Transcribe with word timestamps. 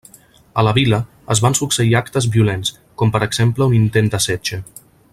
A 0.61 0.63
la 0.67 0.71
Vila 0.77 0.99
es 1.35 1.41
van 1.47 1.57
succeir 1.59 1.93
actes 2.01 2.29
violents, 2.37 2.73
com 3.03 3.15
per 3.17 3.23
exemple 3.29 3.69
un 3.73 3.77
intent 3.85 4.11
de 4.17 4.23
setge. 4.31 4.61